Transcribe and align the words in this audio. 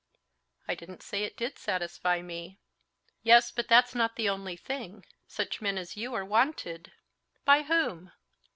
"I 0.67 0.73
didn't 0.73 1.03
say 1.03 1.23
it 1.25 1.37
did 1.37 1.59
satisfy 1.59 2.23
me." 2.23 2.57
"Yes, 3.21 3.51
but 3.51 3.67
that's 3.67 3.93
not 3.93 4.15
the 4.15 4.29
only 4.29 4.57
thing. 4.57 5.05
Such 5.27 5.61
men 5.61 5.77
as 5.77 5.95
you 5.95 6.15
are 6.15 6.25
wanted." 6.25 6.91
"By 7.45 7.61
whom?" 7.61 8.11